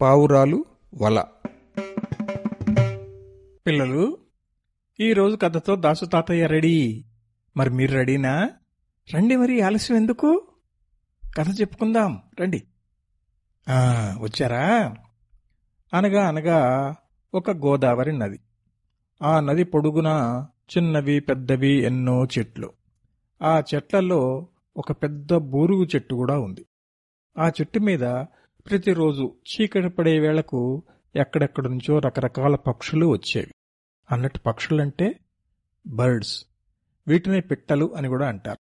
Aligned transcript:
పావురాలు 0.00 0.64
వల. 0.94 1.24
పిల్లలు 3.66 4.18
ఈరోజు 5.00 5.36
కథతో 5.36 5.76
దాసు 5.76 6.04
తాతయ్య 6.04 6.46
రెడీ. 6.46 7.04
మరి 7.56 7.70
మీరు 7.70 7.92
రెడీనా? 7.92 8.50
రండి 9.14 9.36
మరి 9.36 9.60
ఆలస్యం 9.60 9.96
ఎందుకు? 9.96 10.46
కథ 11.38 11.60
చెప్పుకుందాం 11.60 12.22
రండి. 12.40 12.62
వచ్చారా? 14.20 14.94
అనగా 15.94 16.28
అనగా 16.28 16.94
ఒక 17.34 17.50
గోదావరి 17.50 18.18
నది. 18.18 18.40
ఆ 19.22 19.40
నది 19.40 19.64
పొడుగున 19.64 20.08
చిన్నవి 20.76 21.20
పెద్దవి 21.20 21.82
ఎన్నో 21.82 22.24
చెట్లు. 22.24 22.72
ఆ 23.42 23.62
చెట్లలో 23.74 24.46
ఒక 24.76 24.92
పెద్ద 24.92 25.34
బూరుగు 25.34 25.84
చెట్టు 25.84 26.14
కూడా 26.14 26.38
ఉంది. 26.38 26.66
ఆ 27.38 27.48
చెట్టు 27.48 27.78
మీద 27.78 28.24
ప్రతిరోజు 28.70 29.34
చీకటి 29.48 29.88
పడే 29.88 30.18
వేళకు 30.18 30.82
ఎక్కడెక్కడి 31.16 31.68
నుంచో 31.68 31.98
రకరకాల 31.98 32.56
పక్షులు 32.56 33.06
వచ్చేవి. 33.06 33.54
అన్నట్టు 34.10 34.38
పక్షులంటే 34.38 35.20
బర్డ్స్. 35.86 36.44
వీటిని 37.08 37.40
పిట్టలు 37.40 37.94
అని 37.96 38.08
కూడా 38.08 38.28
అంటారు. 38.28 38.58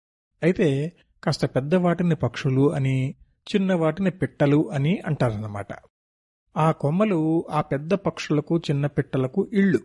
అయితే 0.44 0.94
కాస్త 1.24 1.46
పెద్ద 1.46 1.76
వాటిని 1.76 2.16
పక్షులు 2.16 2.74
అని 2.74 3.16
చిన్న 3.56 3.74
వాటిని 3.74 4.12
పిట్టలు 4.12 4.72
అని 4.72 5.02
అంటారన్నమాట. 5.06 5.68
ఆ 6.58 6.72
కొమ్మలు 6.72 7.46
ఆ 7.52 7.62
పెద్ద 7.62 7.94
పక్షులకు 7.94 8.58
చిన్న 8.58 8.88
పిట్టలకు 8.88 9.50
ఇళ్ళు. 9.54 9.80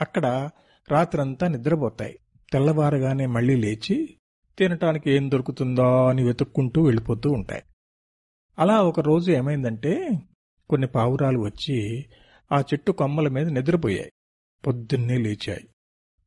అక్కడ 0.00 0.50
రాత్రంతా 0.90 1.48
నిద్రపోతాయి. 1.48 2.18
తెల్లవారగానే 2.52 3.26
మళ్ళీ 3.26 3.56
లేచి 3.56 4.16
తినటానికి 4.58 5.10
ఏం 5.10 5.30
దొరుకుతుందా 5.30 6.08
అని 6.08 6.24
వెతుక్కుంటూ 6.24 6.82
వెళ్ళిపోతూ 6.82 7.30
ఉంటాయి. 7.30 7.62
అలా 8.58 8.82
ఒకరోజు 8.82 9.32
ఏమైందంటే 9.32 10.10
కొన్ని 10.70 10.86
పావురాలు 10.86 11.38
వచ్చి 11.38 12.04
ఆ 12.52 12.60
చెట్టు 12.60 12.92
కొమ్మల 12.92 13.28
మీద 13.28 13.46
నిద్రపోయాయి. 13.46 14.12
పొద్దున్నే 14.66 15.18
లేచాయి. 15.18 15.64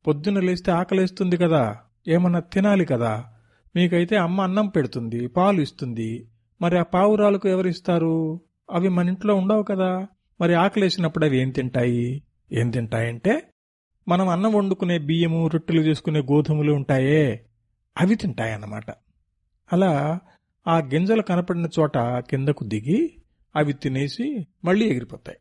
పొద్దున్న 0.06 0.40
లేస్తే 0.40 0.72
ఆకలేస్తుంది 0.72 1.36
కదా 1.36 1.76
ఏమన్నా 2.08 2.40
తినాలి 2.40 2.84
కదా 2.84 3.24
మీకైతే 3.76 4.16
అమ్మ 4.16 4.40
అన్నం 4.40 4.68
పెడుతుంది 4.68 5.26
పాలు 5.26 5.60
ఇస్తుంది 5.60 6.28
మరి 6.62 6.78
ఆ 6.78 6.82
పావురాలకు 6.82 7.48
ఎవరిస్తారు? 7.48 8.40
అవి 8.70 8.88
మన 8.88 9.08
ఇంట్లో 9.08 9.34
ఉండవు 9.34 9.62
కదా 9.62 10.06
మరి 10.40 10.54
ఆకలేసినప్పుడు 10.54 11.24
అవి 11.24 11.38
ఏం 11.38 11.50
తింటాయి? 11.50 12.22
ఏం 12.52 12.70
తింటాయంటే 12.70 13.42
మనం 14.08 14.28
అన్నం 14.28 14.52
వండుకునే 14.52 14.98
బియ్యము 14.98 15.46
రొట్టెలు 15.46 15.80
చేసుకునే 15.80 16.20
గోధుమలు 16.20 16.72
ఉంటాయే 16.72 17.46
అవి 17.98 18.14
తింటాయన్నమాట. 18.14 18.90
అలా 19.72 20.20
ఆ 20.66 20.78
గింజలు 20.78 21.22
కనపడిన 21.22 21.68
చోట 21.78 21.98
కిందకు 21.98 22.64
దిగి 22.64 23.00
అవి 23.56 23.72
తినేసి 23.72 24.46
మళ్ళీ 24.64 24.86
ఎగిరిపోతాయి. 24.86 25.38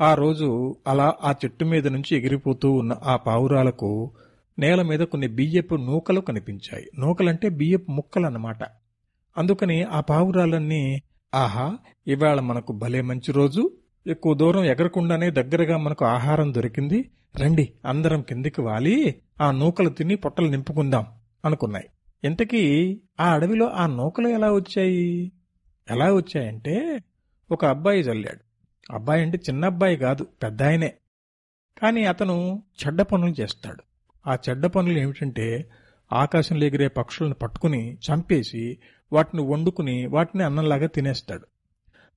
ఆ 0.00 0.14
రోజు 0.14 0.48
అలా 0.86 1.14
ఆ 1.22 1.34
చెట్టు 1.44 1.64
మీద 1.64 1.86
నుంచి 1.86 2.16
ఎగిరిపోతూ 2.16 2.72
ఉన్న 2.72 2.92
ఆ 3.04 3.16
పావురాలకు 3.16 3.90
నేల 4.58 4.82
మీద 4.82 5.00
కొన్ని 5.00 5.28
బియ్యపు 5.28 5.74
నూకలు 5.74 6.20
కనిపించాయి. 6.20 6.86
నూకలంటే 6.98 7.48
బియ్యపు 7.48 7.92
ముక్కలు 7.92 8.26
అన్నమాట 8.26 8.62
అందుకని 9.36 9.82
ఆ 9.82 10.00
పావురాలన్నీ 10.00 11.02
ఆహా 11.34 11.66
ఇవాళ 12.06 12.40
మనకు 12.40 12.72
భలే 12.72 13.00
మంచి 13.02 13.32
రోజు. 13.32 13.62
ఎక్కువ 14.06 14.34
దూరం 14.34 14.64
ఎగరకుండానే 14.64 15.30
దగ్గరగా 15.30 15.76
మనకు 15.76 16.04
ఆహారం 16.04 16.54
దొరికింది. 16.54 17.10
రండి 17.36 17.72
అందరం 17.84 18.22
కిందికి 18.22 18.60
వాలి. 18.60 18.94
ఆ 19.40 19.50
నూకలు 19.50 19.88
తిని 19.88 20.14
పొట్టలు 20.16 20.48
నింపుకుందాం 20.48 21.06
అనుకున్నాయి. 21.44 21.88
ఇంతకీ 22.26 22.96
ఆ 23.20 23.32
అడవిలో 23.32 23.68
ఆ 23.68 23.86
నూకలు 23.86 24.28
ఎలా 24.28 24.52
వచ్చాయి? 24.52 25.32
ఎలా 25.90 26.12
వచ్చాయంటే 26.12 27.02
ఒక 27.50 27.64
అబ్బాయి 27.64 28.00
చల్లాడు. 28.00 28.46
అబ్బాయి 28.94 29.22
అంటే 29.22 29.38
చిన్న 29.50 29.64
అబ్బాయి 29.64 29.96
కాదు 29.96 30.26
పెద్ద 30.42 30.62
ఆయనే. 30.62 30.94
కానీ 31.82 32.04
అతను 32.04 32.62
చెడ్డ 32.86 33.02
పనులు 33.02 33.34
చేస్తాడు. 33.40 33.82
ఆ 34.30 34.36
చెడ్డ 34.50 34.66
పనులు 34.66 34.98
ఏమిటంటే 34.98 35.70
ఆకాశంలో 36.12 36.66
ఎగిరే 36.66 36.88
పక్షులను 36.88 37.34
పట్టుకుని 37.34 37.94
చంపేసి 37.94 38.78
వాటిని 39.12 39.42
వండుకుని 39.42 40.06
వాటిని 40.06 40.44
అన్నంలాగా 40.44 40.86
తినేస్తాడు. 40.86 41.46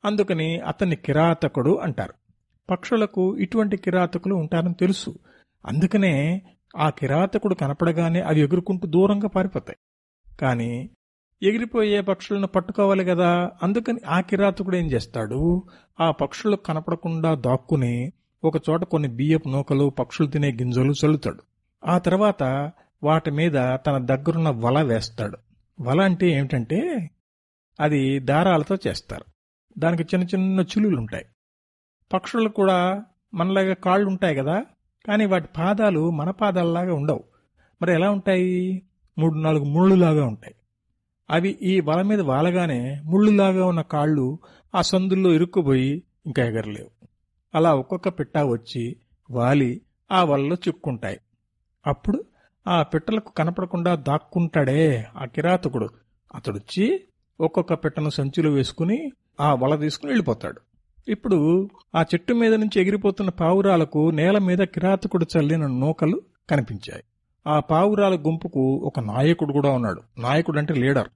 అందుకని 0.06 0.59
అతన్ని 0.59 0.96
కిరాతకుడు 0.96 1.75
అంటారు. 1.78 2.14
పక్షులకు 2.69 3.38
ఇటువంటి 3.38 3.78
కిరాతకులు 3.78 4.36
ఉంటారని 4.36 4.74
తెలుసు. 4.74 5.16
అందుకనే 5.66 6.42
ఆ 6.78 6.90
కిరాతకుడు 6.90 7.56
కనపడగానే 7.56 8.22
అవి 8.22 8.42
ఎగురుకుంటూ 8.42 8.88
దూరంగా 8.88 9.28
పారిపోతాయి. 9.28 9.78
కానీ 10.39 10.89
ఎగిరిపోయే 11.44 12.01
పక్షులను 12.01 12.47
పట్టుకోవాలి 12.47 13.05
కదా. 13.05 13.51
అందుకని 13.63 14.00
ఆ 14.07 14.19
కిరాతకుడు 14.19 14.75
ఏం 14.75 14.91
చేస్తాడు? 14.91 15.63
ఆ 16.00 16.11
పక్షులు 16.11 16.55
కనపడకుండా 16.55 17.33
దాక్కుని 17.35 18.11
ఒక 18.44 18.69
చోట 18.69 18.83
కొన్ని 18.83 19.07
బియ్యపు 19.07 19.50
నూకలు 19.50 19.89
పక్షులు 19.89 20.27
తినే 20.27 20.51
గింజలు 20.51 20.94
చల్లుతాడు. 21.05 21.39
ఆ 21.85 21.97
తర్వాత 21.97 22.72
వాటి 23.03 23.31
మీద 23.31 23.51
తన 23.53 23.97
దగ్గరున్న 23.97 24.50
వల 24.50 24.81
వేస్తాడు. 24.81 25.38
వల 25.81 26.01
అంటే 26.01 26.29
ఏమిటంటే 26.29 27.09
అది 27.79 28.19
దారాలతో 28.19 28.77
చేస్తారు. 28.88 29.25
దానికి 29.77 30.03
చిన్న 30.03 30.25
చిన్న 30.25 30.59
చులులు 30.59 30.97
ఉంటాయి 30.97 31.25
కూడా 32.47 33.06
మనలాగా 33.33 33.73
కాళ్ళు 33.73 34.07
ఉంటాయి 34.07 34.35
కదా. 34.35 34.66
కానీ 35.07 35.25
వాటి 35.25 35.47
పాదాలు 35.57 36.09
మన 36.09 36.31
పాదాలలాగా 36.31 36.94
ఉండవు. 36.94 37.23
మరి 37.81 37.94
ఎలా 37.94 38.09
ఉంటాయి? 38.09 38.81
మూడు 39.19 39.35
నాలుగు 39.35 39.63
ముళ్ళులాగా 39.63 40.25
ఉంటాయి. 40.25 40.56
అవి 41.30 41.50
ఈ 41.50 41.80
వల 41.80 42.02
మీద 42.02 42.22
వాలగానే 42.22 43.02
ముళ్ళులాగా 43.06 43.66
ఉన్న 43.66 43.81
కాళ్ళు 43.81 44.40
ఆ 44.75 44.81
సందుల్లో 44.81 45.34
ఇరుక్కుపోయి 45.34 46.03
ఇంకా 46.25 46.46
ఎగరలేవు. 46.46 47.07
అలా 47.56 47.74
ఒక్కొక్క 47.74 48.09
పిట్ట 48.09 48.38
వచ్చి 48.38 48.96
వాలి 49.31 49.81
ఆ 50.12 50.24
వలలో 50.24 50.56
చిక్కుంటాయి 50.56 51.19
అప్పుడు 51.88 52.25
ఆ 52.68 52.84
పిట్టలకు 52.84 53.31
కనపడకుండా 53.31 53.96
దాక్కుంటాడే 53.96 55.07
ఆ 55.18 55.25
కిరాతకుడు. 55.25 55.90
అతడొచ్చి 56.36 57.01
ఒక్కొక్క 57.41 57.74
పిట్టను 57.74 58.09
సంచిలో 58.09 58.51
వేసుకుని 58.51 59.12
ఆ 59.40 59.53
వల 59.53 59.75
తీసుకుని 59.75 60.12
వెళ్ళిపోతాడు. 60.12 60.62
ఇప్పుడు 61.07 61.69
ఆ 61.96 62.01
చెట్టు 62.01 62.34
మీద 62.34 62.53
నుంచి 62.53 62.81
ఎగిరిపోతున్న 62.81 63.30
పావురాలకు 63.30 64.09
నేల 64.09 64.38
మీద 64.38 64.57
కిరాతకుడు 64.57 65.25
చల్లిన 65.38 65.68
నూకలు 65.68 66.22
కనిపించాయి. 66.50 67.03
ఆ 67.47 67.59
పావురాల 67.59 68.16
గుంపుకు 68.16 68.75
ఒక 68.75 69.00
నాయకుడు 69.00 69.53
కూడా 69.53 69.69
ఉన్నాడు. 69.69 70.01
నాయకుడు 70.17 70.57
అంటే 70.57 70.73
లీడర్. 70.73 71.07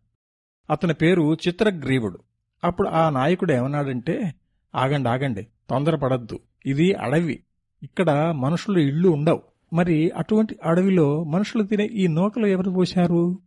అతని 0.70 0.94
పేరు 0.94 1.34
చిత్రగ్రీవుడు. 1.34 2.20
అప్పుడు 2.64 2.90
ఆ 2.90 3.10
నాయకుడు 3.10 3.54
ఏమన్నాడంటే 3.54 4.34
ఆగండి 4.76 5.10
ఆగండి 5.10 5.48
తొందరపడద్దు. 5.70 6.40
ఇది 6.66 6.94
అడవి. 6.94 7.44
ఇక్కడ 7.84 8.12
మనుషులు 8.12 8.80
ఇళ్ళు 8.80 9.10
ఉండవు. 9.10 9.42
మరి 9.74 10.10
అటువంటి 10.10 10.56
అడవిలో 10.64 11.24
మనుషులు 11.24 11.64
తినే 11.64 11.86
ఈ 11.86 12.08
నూకలు 12.08 12.46
ఎవరు 12.46 12.72
పోశారు? 12.72 13.40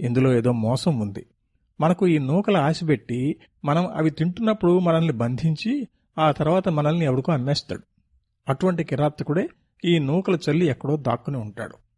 ఇందులో 0.00 0.34
ఏదో 0.34 0.52
మోసం 0.52 0.98
ఉంది. 0.98 1.26
మనకు 1.80 2.06
ఈ 2.06 2.18
నూకలు 2.18 2.56
ఆశపెట్టి 2.56 3.36
మనం 3.64 3.86
అవి 3.86 4.10
తింటున్నప్పుడు 4.10 4.78
మనల్ని 4.78 5.12
బంధించి 5.12 5.88
ఆ 6.18 6.30
తర్వాత 6.30 6.68
మనల్ని 6.68 7.04
ఎవరికో 7.04 7.32
అమ్మేస్తాడు. 7.32 7.82
అటువంటి 8.48 8.84
కిరాతకుడే 8.84 9.48
ఈ 9.84 9.98
నూకల 9.98 10.38
చల్లి 10.50 10.66
ఎక్కడో 10.66 10.96
దాక్కుని 10.96 11.36
ఉంటాడు. 11.36 11.89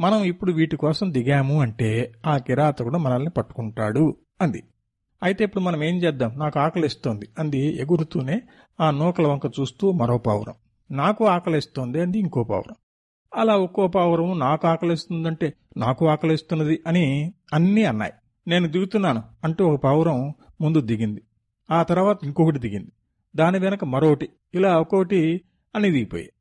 మనం 0.00 0.24
ఇప్పుడు 0.24 0.52
వీటి 0.52 0.76
కోసం 0.76 1.12
దిగాము 1.12 1.60
అంటే 1.60 2.12
ఆ 2.26 2.36
కిరాతకుడు 2.38 2.98
మనల్ని 2.98 3.30
పట్టుకుంటాడు 3.30 4.16
అంది. 4.40 4.62
అయితే 5.22 5.44
ఇప్పుడు 5.44 5.64
మనం 5.64 5.84
ఏం 5.84 5.96
చేద్దాం? 5.96 6.38
నాకు 6.38 6.58
ఆకలిస్తోంది 6.58 7.28
అంది 7.38 7.80
ఎగురుతూనే 7.82 8.42
ఆ 8.80 8.90
నూకల 8.90 9.26
వంక 9.26 9.46
చూస్తూ 9.60 9.92
మరో 9.92 10.18
పావురం. 10.18 10.54
నాకు 10.90 11.26
ఆకలిస్తోంది 11.26 12.00
అంది 12.00 12.18
ఇంకో 12.18 12.44
పావురం. 12.44 12.74
అలా 13.34 13.56
ఒక్కో 13.56 13.88
పావురం 13.88 14.38
నాకు 14.38 14.66
ఆకలిస్తుందంటే 14.66 15.54
నాకు 15.76 16.08
ఆకలిస్తున్నది 16.08 16.80
అని 16.86 17.32
అన్నీ 17.54 17.84
అన్నాయి. 17.84 18.12
నేను 18.48 18.68
దిగుతున్నాను 18.68 19.22
అంటూ 19.44 19.66
ఒక 19.66 19.82
పావురం 19.82 20.34
ముందు 20.60 20.80
దిగింది. 20.80 21.22
ఆ 21.70 21.82
తర్వాత 21.82 22.18
ఇంకొకటి 22.22 22.58
దిగింది. 22.58 22.92
దాని 23.36 23.58
వెనక 23.58 23.84
మరొకటి 23.84 24.28
ఇలా 24.54 24.78
ఒక్కొక్కటి 24.78 25.40
అని 25.74 25.90
దిగిపోయాయి. 25.90 26.32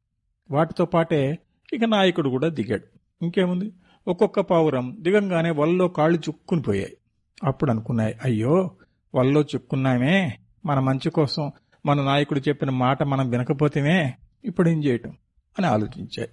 వాటితో 0.52 0.86
పాటే 0.86 1.38
ఇక 1.74 1.84
నాయకుడు 1.84 2.30
కూడా 2.30 2.48
దిగాడు. 2.48 2.96
ఇంకేముంది? 3.22 3.72
ఒక్కొక్క 4.08 4.40
పావురం 4.40 4.98
దిగంగానే 5.00 5.50
వల్లో 5.50 5.88
కాళ్ళు 5.88 6.18
చుక్కుని 6.18 6.62
పోయాయి. 6.62 6.98
అప్పుడు 7.44 7.72
అనుకున్నాయి 7.72 8.16
అయ్యో 8.26 8.72
వల్లో 9.16 9.42
చిక్కున్నామే 9.42 10.38
మన 10.66 10.80
మంచి 10.80 11.10
కోసం. 11.10 11.52
మన 11.86 12.04
నాయకుడు 12.04 12.40
చెప్పిన 12.40 12.70
మాట 12.70 13.04
మనం 13.04 13.30
వినకపోతేమే 13.30 14.14
ఇప్పుడు 14.46 14.70
ఏం 14.70 14.84
చేయటం? 14.84 15.18
అని 15.58 15.68
ఆలోచించాయి. 15.68 16.30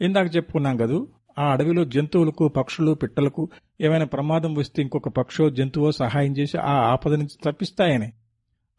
ఇందాక 0.00 0.36
చెప్పుకున్నాం 0.36 0.76
కదూ 0.76 1.08
ఆ 1.38 1.52
అడవిలో 1.52 1.84
జంతువులకు 1.84 2.48
పక్షులు 2.48 2.92
పిట్టలకు 2.92 3.48
ఏమైనా 3.80 4.04
ప్రమాదం 4.04 4.54
వస్తే 4.54 4.82
ఇంకొక 4.82 5.08
పక్షో 5.08 5.50
జంతువో 5.50 5.92
సహాయం 5.92 6.32
చేసి 6.32 6.58
ఆ 6.58 6.72
ఆపద 6.72 7.14
నుంచి 7.14 7.52
తప్పిస్తాయని. 7.52 8.12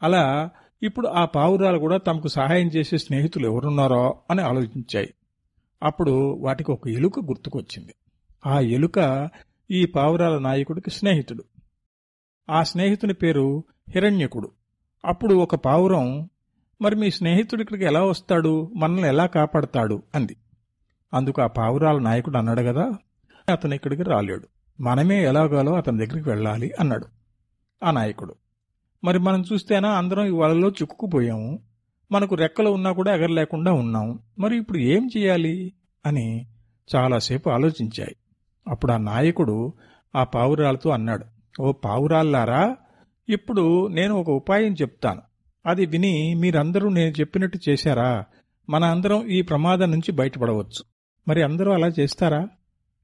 అలా 0.03 0.49
ఇప్పుడు 0.83 1.07
ఆ 1.07 1.25
పావురాలు 1.25 1.79
కూడా 1.79 1.97
తమకు 1.97 2.27
సహాయం 2.27 2.67
చేసే 2.67 2.97
స్నేహితులు 2.97 3.47
ఎవరున్నారో 3.47 4.19
అని 4.31 4.41
ఆలోచించాయి. 4.41 5.13
అప్పుడు 5.83 6.11
వాటికి 6.41 6.71
ఒక 6.71 6.87
ఎలుక 6.87 7.19
గుర్తుకొచ్చింది. 7.19 7.95
ఆ 8.45 8.59
ఎలుక 8.59 9.29
ఈ 9.71 9.85
పావురాల 9.85 10.37
నాయకుడికి 10.37 10.89
స్నేహితుడు. 10.89 11.43
ఆ 12.49 12.63
స్నేహితుని 12.63 13.13
పేరు 13.13 13.63
హిరణ్యకుడు. 13.89 14.51
అప్పుడు 15.05 15.35
ఒక 15.35 15.55
పావురం 15.55 16.29
మరి 16.81 16.95
మీ 16.95 17.11
స్నేహితుడు 17.11 17.61
ఇక్కడికి 17.61 17.85
ఎలా 17.85 18.03
వస్తాడు? 18.03 18.71
మనల్ని 18.75 19.07
ఎలా 19.07 19.25
కాపాడతాడు? 19.25 20.03
అంది. 20.15 20.37
అందుకు 21.13 21.41
ఆ 21.41 21.47
పావురాల 21.47 21.97
నాయకుడు 21.97 22.37
అన్నాడు 22.37 22.61
కదా 22.61 22.91
అతను 23.49 23.73
ఇక్కడికి 23.73 24.03
రాలేడు. 24.03 24.47
మనమే 24.81 25.23
ఎలాగాలో 25.23 25.75
అతని 25.75 26.05
దగ్గరికి 26.05 26.29
వెళ్ళాలి 26.29 26.71
అన్నాడు 26.79 27.05
ఆ 27.83 27.91
నాయకుడు. 27.91 28.35
మరి 29.03 29.19
మనం 29.19 29.43
చూస్తేనా 29.53 29.89
అందరం 29.89 30.25
ఈ 30.25 30.29
వలలో 30.29 30.69
చిక్కుకుపోయాము? 30.69 31.59
మనకు 32.11 32.35
రెక్కలు 32.35 32.69
ఉన్నా 32.69 32.91
కూడా 32.91 33.15
ఎగరలేకుండా 33.15 33.71
ఉన్నాం. 33.71 34.19
మరి 34.39 34.57
ఇప్పుడు 34.57 34.77
ఏం 34.77 35.09
చేయాలి? 35.17 35.73
అని 36.05 36.45
చాలాసేపు 36.95 37.49
ఆలోచించాయి. 37.49 38.15
అప్పుడు 38.67 38.91
ఆ 38.91 38.97
నాయకుడు 38.97 39.73
ఆ 40.15 40.23
పావురాలతో 40.23 40.89
అన్నాడు 40.89 41.25
ఓ 41.61 41.71
పావురాల్లారా 41.71 42.75
ఇప్పుడు 43.29 43.87
నేను 43.87 44.15
ఒక 44.15 44.29
ఉపాయం 44.29 44.73
చెప్తాను. 44.73 45.21
అది 45.65 45.85
విని 45.85 46.35
మీరందరూ 46.35 46.89
నేను 46.89 47.13
చెప్పినట్టు 47.19 47.59
చేశారా? 47.69 48.25
మన 48.69 48.83
అందరం 48.83 49.27
ఈ 49.27 49.41
ప్రమాదం 49.41 49.91
నుంచి 49.91 50.11
బయటపడవచ్చు. 50.11 50.83
మరి 51.27 51.43
అందరూ 51.43 51.71
అలా 51.71 51.87
చేస్తారా? 51.87 52.47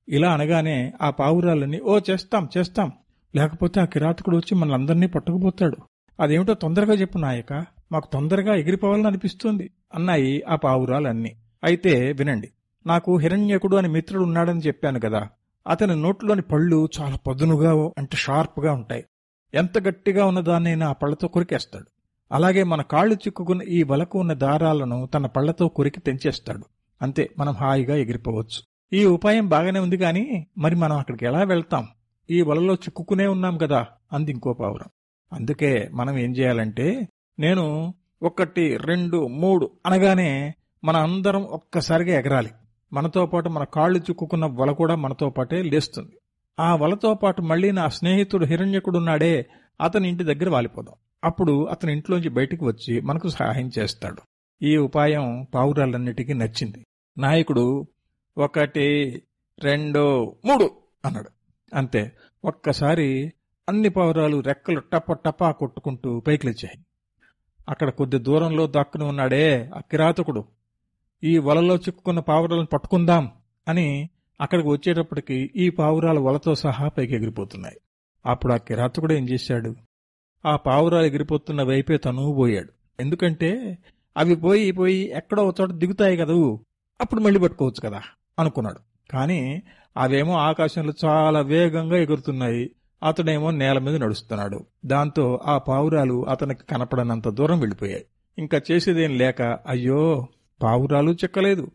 ఇలా 0.09 0.33
అనగానే 0.33 0.93
ఆ 1.01 1.09
పావురాలని 1.09 1.81
ఓ 1.81 1.99
చేస్తాం 2.09 2.49
చేస్తాం. 2.57 2.91
లేకపోతే 3.35 3.81
ఆ 3.81 3.85
కిరాతకుడు 3.85 4.37
వచ్చి 4.37 4.55
మనందరినీ 4.55 5.07
పట్టుకుపోతాడు. 5.07 5.77
అదేమిటో 6.19 6.53
తొందరగా 6.53 6.93
చెప్పు 6.93 7.17
నాయక. 7.17 7.65
మాకు 7.91 8.09
తొందరగా 8.13 8.55
ఎగిరిపోవాలని 8.55 9.07
అనిపిస్తుంది 9.07 9.71
అన్నాయి 9.95 10.41
ఆ 10.41 10.55
పావురాలన్నీ. 10.55 11.35
అయితే 11.63 12.11
వినండి 12.11 12.49
నాకు 12.87 13.17
హిరణ్యకుడు 13.17 13.77
అని 13.77 13.87
మిత్రుడు 13.87 14.23
ఉన్నాడని 14.23 14.59
చెప్పాను 14.59 14.99
కదా 14.99 15.29
అతని 15.67 16.01
నోట్లోని 16.01 16.41
పళ్ళు 16.41 16.89
చాలా 17.01 17.15
పదునుగా 17.15 17.91
అంటే 17.97 18.17
షార్ప్గా 18.17 18.73
ఉంటాయి. 18.73 19.05
ఎంత 19.53 19.87
గట్టిగా 19.87 20.25
ఉన్నదాన్నైనా 20.25 20.89
ఆ 20.89 20.93
పళ్ళతో 20.93 21.27
కొరికేస్తాడు. 21.27 21.85
అలాగే 22.31 22.63
మన 22.63 22.81
కాళ్ళు 22.81 23.15
చిక్కుకున్న 23.15 23.61
ఈ 23.61 23.83
వలకు 23.83 24.19
ఉన్న 24.19 24.33
దారాలను 24.33 25.09
తన 25.13 25.25
పళ్ళతో 25.25 25.67
కొరికి 25.67 25.99
తెంచేస్తాడు. 25.99 26.65
అంతే 27.01 27.29
మనం 27.37 27.53
హాయిగా 27.53 27.95
ఎగిరిపోవచ్చు. 27.95 28.61
ఈ 28.93 29.05
ఉపాయం 29.05 29.49
బాగానే 29.49 29.79
ఉంది 29.79 29.97
కానీ 29.97 30.47
మరి 30.57 30.75
మనం 30.75 30.97
అక్కడికి 30.97 31.25
ఎలా 31.25 31.43
వెళ్తాం? 31.43 31.87
ఈ 32.29 32.41
వలలో 32.41 32.73
చిక్కుకునే 32.73 33.27
ఉన్నాం 33.27 33.57
కదా 33.57 33.87
అంది 34.13 34.31
ఇంకో 34.31 34.53
పావురం. 34.53 34.89
అందుకే 35.33 35.89
మనం 35.93 36.17
ఏం 36.17 36.31
చేయాలంటే 36.31 37.07
నేను 37.39 37.93
ఒకటి 38.23 38.77
రెండు 38.77 39.27
మూడు 39.27 39.71
అనగానే 39.85 40.53
మన 40.83 40.97
అందరం 40.97 41.43
ఒక్కసారిగా 41.43 42.19
ఎగరాలి. 42.19 42.49
మనతో 42.93 43.25
పాటు 43.25 43.49
మన 43.49 43.63
కాళ్ళు 43.63 43.99
చిక్కుకున్న 43.99 44.45
వల 44.45 44.71
కూడా 44.71 44.95
మనతో 44.95 45.29
పాటే 45.29 45.61
లేస్తుంది. 45.63 46.17
ఆ 46.59 46.75
వలతో 46.75 47.13
పాటు 47.13 47.41
మళ్ళీ 47.41 47.71
నా 47.71 47.87
స్నేహితుడు 47.87 48.45
హిరణ్యకుడున్నాడే 48.45 49.45
అతని 49.81 50.09
ఇంటి 50.09 50.23
దగ్గర 50.23 50.49
వాలిపోదాం. 50.49 50.95
అప్పుడు 51.23 51.65
అతని 51.65 51.93
ఇంట్లోంచి 51.93 52.29
బయటికి 52.29 52.63
వచ్చి 52.63 53.01
మనకు 53.01 53.29
సహాయం 53.29 53.71
చేస్తాడు. 53.79 54.21
ఈ 54.61 54.77
ఉపాయం 54.77 55.47
పావురాలన్నిటికీ 55.55 56.33
నచ్చింది. 56.33 56.85
నాయకుడు 57.17 57.87
ఒకటి 58.37 59.21
రెండు 59.63 60.35
మూడు 60.45 60.71
అన్నాడు. 61.05 61.29
అంతే. 61.75 62.11
ఒక్కసారి 62.45 63.33
అన్ని 63.69 63.89
పావురాలు 63.89 64.39
రెక్కలు 64.39 64.79
టప 64.79 65.13
టపా 65.13 65.51
కొట్టుకుంటూ 65.51 66.19
పైకి 66.19 66.47
లేచాయి. 66.47 66.85
అక్కడ 67.69 67.89
కొద్ది 67.89 68.17
దూరంలో 68.17 68.67
దక్కుని 68.67 69.03
ఉన్నాడే 69.03 69.69
అక్కిరాతకుడు 69.75 70.45
ఈ 71.23 71.37
వలలో 71.37 71.75
చిక్కుకున్న 71.75 72.19
పావురాలను 72.19 72.65
పట్టుకుందాం 72.65 73.31
అని 73.67 74.09
అక్కడికి 74.41 74.67
వచ్చేటప్పటికి 74.67 75.51
ఈ 75.55 75.69
పావురాలు 75.69 76.19
వలతో 76.19 76.55
సహా 76.55 76.87
పైకి 76.87 77.15
ఎగిరిపోతున్నాయి 77.15 77.77
అప్పుడు 78.25 78.53
ఆ 78.53 78.57
కిరాతకుడు 78.57 79.13
ఏం 79.13 79.29
చేశాడు? 79.29 79.75
ఆ 80.45 80.55
పావురాలు 80.55 81.05
ఎగిరిపోతున్న 81.05 81.63
వైపే 81.63 81.97
తను 81.97 82.33
పోయాడు. 82.33 82.69
ఎందుకంటే 82.99 83.77
అవి 84.17 84.35
పోయి 84.35 84.71
పోయి 84.71 85.09
ఎక్కడో 85.09 85.45
ఒక 85.45 85.55
చోట 85.61 85.69
దిగుతాయి 85.71 86.17
కదూ 86.17 86.59
అప్పుడు 87.01 87.21
మళ్ళీ 87.21 87.39
పట్టుకోవచ్చు 87.39 87.89
కదా 87.89 88.01
అనుకున్నాడు. 88.39 89.11
కానీ 89.11 89.63
అవేమో 89.97 90.33
ఆకాశంలో 90.33 90.93
చాలా 91.05 91.41
వేగంగా 91.41 91.97
ఎగురుతున్నాయి. 91.97 92.71
అతడేమో 93.03 93.51
నేల 93.51 93.79
మీద 93.79 93.95
నడుస్తున్నాడు. 93.95 94.65
దాంతో 94.85 95.39
ఆ 95.45 95.57
పావురాలు 95.57 96.29
అతనికి 96.29 96.63
కనపడనంత 96.63 97.29
దూరం 97.29 97.59
వెళ్ళిపోయాయి. 97.59 98.05
ఇంకా 98.37 98.61
చేసేదేం 98.71 99.17
లేక 99.17 99.41
అయ్యో 99.41 100.27
పావురాలు 100.63 101.11
చెక్కలేదు. 101.11 101.71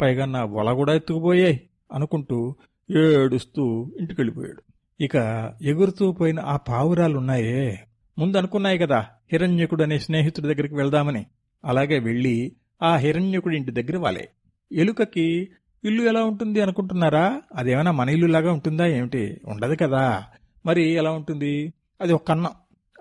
పైగా 0.00 0.24
నా 0.24 0.44
వల 0.44 0.72
కూడా 0.72 0.94
ఎత్తుకుపోయాయి 0.94 1.60
అనుకుంటూ 1.92 2.54
ఏడుస్తూ 2.96 3.92
ఇంటికెళ్ళిపోయాడు. 4.00 4.62
ఇక 5.00 5.16
ఎగురుతూ 5.62 6.12
పోయిన 6.12 6.40
ఆ 6.40 6.56
పావురాలున్నాయే. 6.56 7.80
ముందనుకున్నాయి 8.18 8.78
కదా 8.78 9.06
హిరణ్యకుడు 9.32 9.82
అనే 9.82 9.98
స్నేహితుడి 9.98 10.54
దగ్గరికి 10.54 10.74
వెళ్దామని. 10.74 11.26
అలాగే 11.64 11.98
వెళ్ళి 11.98 12.52
ఆ 12.82 12.96
హిరణ్యకుడి 12.96 13.56
ఇంటి 13.56 13.70
దగ్గర 13.70 13.96
వాలే. 13.96 14.28
ఎలుకకి 14.72 15.48
ఇల్లు 15.84 16.02
ఎలా 16.02 16.24
ఉంటుంది 16.24 16.60
అనుకుంటున్నారా? 16.60 17.42
అదేమైనా 17.54 17.90
మన 17.90 18.08
ఇల్లులాగా 18.08 18.52
ఉంటుందా? 18.52 18.86
ఏమిటి? 18.86 19.40
ఉండదు 19.44 19.76
కదా. 19.82 20.24
మరి 20.66 20.92
ఎలా 20.92 21.10
ఉంటుంది? 21.10 21.72
అది 22.00 22.12
ఒక 22.12 22.28
కన్నం. 22.28 22.50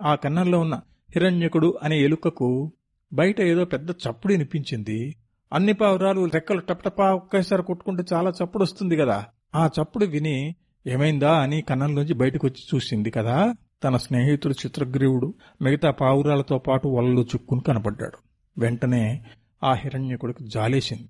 ఆ 0.03 0.15
కన్నంలో 0.15 0.59
ఉన్న 0.59 0.75
హిరణ్యకుడు 1.15 1.77
అనే 1.83 2.01
ఎలుకకు 2.01 2.71
బయట 3.13 3.41
ఏదో 3.41 3.65
పెద్ద 3.65 3.89
చప్పుడు 3.89 4.33
వినిపించింది. 4.33 5.15
అన్ని 5.53 5.73
పావురాలు 5.73 6.25
రెక్కలు 6.25 6.59
టపటపా 6.59 7.11
ఒక్కసారి 7.11 7.63
కొట్టుకుంటే 7.63 8.03
చాలా 8.13 8.31
చప్పుడు 8.43 8.63
వస్తుంది 8.63 8.95
కదా. 8.95 9.25
ఆ 9.55 9.69
చప్పుడు 9.81 10.05
విని 10.05 10.55
ఏమైందా 10.87 11.39
అని 11.39 11.61
కన్నంలోంచి 11.61 12.13
బయటకు 12.13 12.47
వచ్చి 12.47 12.75
చూసింది 12.75 13.11
కదా. 13.11 13.53
తన 13.83 13.97
స్నేహితుడు 13.97 14.53
చిత్రగ్రీవుడు 14.53 15.33
మిగతా 15.61 15.91
పావురాలతో 15.91 16.57
పాటు 16.57 16.87
వలలో 16.87 17.21
చుక్కుని 17.21 17.61
కనపడ్డాడు. 17.61 18.17
వెంటనే 18.57 19.23
ఆ 19.63 19.73
హిరణ్యకుడికి 19.73 20.47
జాలేసింది. 20.47 21.09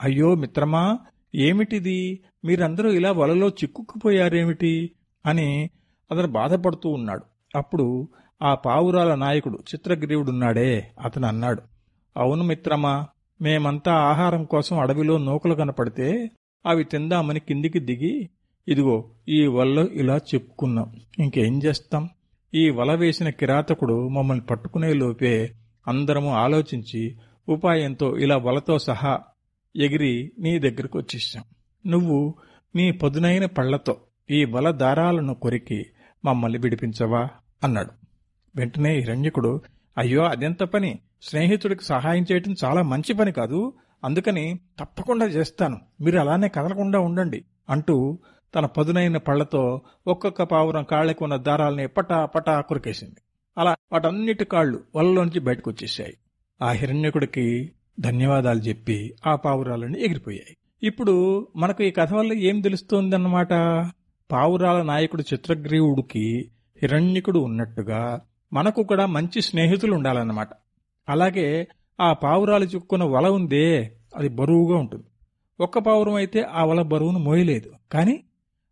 అయ్యో 0.00 0.34
మిత్రమా 0.34 0.98
ఏమిటిది? 1.34 2.20
మీరందరూ 2.44 2.90
ఇలా 2.90 3.12
వలలో 3.12 3.48
చిక్కుకుపోయారేమిటి? 3.48 4.90
అని 5.26 5.70
అతను 6.10 6.28
బాధపడుతూ 6.28 6.88
ఉన్నాడు. 6.90 7.24
అప్పుడు 7.56 7.86
ఆ 8.40 8.54
పావురాల 8.54 9.14
నాయకుడు 9.14 9.58
చిత్రగ్రీవుడున్నాడే 9.68 10.70
అతను 11.04 11.26
అన్నాడు. 11.26 11.62
అవును 12.16 12.44
మిత్రమా 12.44 12.94
మేమంతా 13.40 13.92
ఆహారం 14.10 14.44
కోసం 14.44 14.78
అడవిలో 14.80 15.18
నూకలు 15.18 15.54
కనపడితే 15.54 16.08
అవి 16.64 16.84
తిందామని 16.84 17.40
కిందికి 17.40 17.80
దిగి 17.80 18.14
ఇదిగో 18.68 18.96
ఈ 19.28 19.46
వలలో 19.46 19.82
ఇలా 19.92 20.16
చెప్పుకున్నాం. 20.16 20.88
ఇంకేం 21.18 21.62
చేస్తాం? 21.64 22.04
ఈ 22.54 22.70
వల 22.70 22.94
వేసిన 22.94 23.30
కిరాతకుడు 23.30 24.08
మమ్మల్ని 24.08 24.44
పట్టుకునే 24.46 24.92
లోపే 24.92 25.34
అందరము 25.86 26.34
ఆలోచించి 26.34 27.02
ఉపాయంతో 27.48 28.16
ఇలా 28.16 28.36
వలతో 28.36 28.78
సహా 28.78 29.12
ఎగిరి 29.74 30.32
నీ 30.38 30.58
దగ్గరకు 30.58 30.98
వచ్చేసాం 30.98 31.44
నువ్వు 31.84 32.18
నీ 32.74 32.90
పదునైన 32.92 33.46
పళ్ళతో 33.46 33.94
ఈ 34.30 34.44
వల 34.44 34.70
దారాలను 34.70 35.34
కొరికి 35.34 35.78
మమ్మల్ని 36.24 36.58
విడిపించవా? 36.58 37.28
అన్నాడు. 37.64 37.90
వెంటనే 38.56 38.98
హిరణ్యకుడు 38.98 39.60
అయ్యో 39.98 40.22
అదెంత 40.22 40.62
పని? 40.62 40.98
స్నేహితుడికి 41.22 41.84
సహాయం 41.84 42.24
చేయటం 42.32 42.54
చాలా 42.64 42.82
మంచి 42.82 43.14
పని 43.14 43.32
కాదు. 43.32 43.72
అందుకని 44.04 44.58
తప్పకుండా 44.78 45.26
చేస్తాను. 45.26 45.80
మీరు 46.00 46.18
అలానే 46.18 46.48
కదలకుండా 46.48 46.98
ఉండండి 46.98 47.44
అంటూ 47.70 48.18
తన 48.54 48.66
పదునైన 48.66 49.16
పళ్ళతో 49.16 49.80
ఒక్కొక్క 50.06 50.42
పావురం 50.42 50.84
కాళ్ళకు 50.84 51.24
ఉన్న 51.24 51.36
దారాల్ని 51.36 51.86
పటా 51.86 52.24
పటా 52.24 52.60
కురికేసింది. 52.60 53.16
అలా 53.58 53.76
వాటన్నిటి 53.92 54.44
కాళ్ళు 54.44 54.82
వలలోంచి 54.94 55.40
బయటకు 55.40 55.70
వచ్చేసాయి 55.70 56.16
ఆ 56.62 56.70
హిరణ్యకుడికి 56.70 57.72
ధన్యవాదాలు 58.00 58.58
చెప్పి 58.58 59.14
ఆ 59.26 59.36
పావురాలన్నీ 59.36 60.00
ఎగిరిపోయాయి. 60.00 60.56
ఇప్పుడు 60.82 61.46
మనకు 61.56 61.82
ఈ 61.82 61.90
కథ 61.90 62.12
వల్ల 62.12 62.32
ఏం 62.32 62.60
తెలుస్తోందన్నమాట? 62.60 63.52
పావురాల 64.32 64.82
నాయకుడు 64.82 65.22
చిత్రగ్రీవుడికి 65.22 66.50
హిరణ్యకుడు 66.82 67.38
ఉన్నట్టుగా 67.38 68.20
మనకు 68.52 68.82
కూడా 68.82 69.06
మంచి 69.06 69.42
స్నేహితులు 69.42 69.94
ఉండాలన్నమాట. 69.94 70.48
అలాగే 71.08 71.68
ఆ 72.00 72.12
పావురాలు 72.12 72.64
చిక్కున్న 72.64 73.04
వల 73.04 73.26
ఉందే 73.26 73.92
అది 74.16 74.28
బరువుగా 74.28 74.78
ఉంటుంది. 74.78 75.04
ఒక్క 75.60 75.78
పావురం 75.78 76.14
అయితే 76.14 76.42
ఆ 76.42 76.64
వల 76.64 76.82
బరువును 76.82 77.18
మోయలేదు. 77.18 77.72
కానీ 77.92 78.24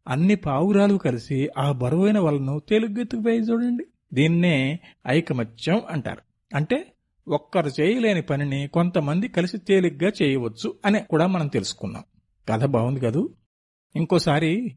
అన్ని 0.08 0.34
పావురాలు 0.34 0.96
కలిసి 0.96 1.48
ఆ 1.58 1.72
బరువైన 1.72 2.18
వలను 2.18 2.62
తేలిగ్గెత్తుకుపోయి 2.68 3.38
చూడండి. 3.38 3.86
దీన్నే 4.14 4.80
ఐకమత్యం 5.08 5.80
అంటారు. 5.90 6.22
అంటే 6.56 6.86
ఒక్కరు 7.28 7.70
చేయలేని 7.80 8.22
పనిని 8.22 8.68
కొంతమంది 8.68 9.28
కలిసి 9.28 9.58
తేలిగ్గా 9.58 10.12
చేయవచ్చు 10.22 10.74
అని 10.84 11.00
కూడా 11.00 11.26
మనం 11.26 11.46
తెలుసుకున్నాం. 11.46 12.02
కథ 12.48 12.64
బాగుంది 12.64 13.00
కదూ? 13.00 13.30
ఇంకోసారి 13.96 14.76